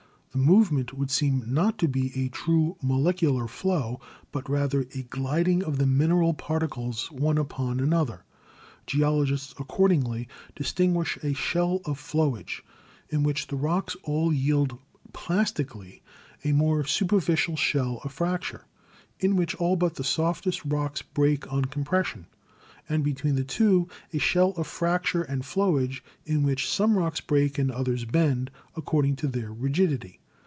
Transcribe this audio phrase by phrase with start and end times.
[0.33, 3.99] The move ment would seem not to be a true molecular flow,
[4.31, 8.23] but rather a gliding of the mineral particles one upon another.
[8.87, 12.63] Geologists accordingly distinguish a shell of flowage,
[13.09, 14.79] in which the rocks all yield
[15.11, 16.01] plastically
[16.45, 18.63] a more superficial shell of fracture,
[19.19, 22.25] in which all but the softest rocks break on compression,
[22.87, 27.59] and between the two a shell of fracture and flowage in which some rocks break
[27.59, 30.19] and others bend, according to their rigidity.